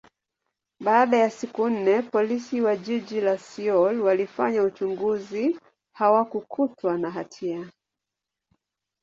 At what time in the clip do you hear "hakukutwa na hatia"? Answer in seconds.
5.95-7.69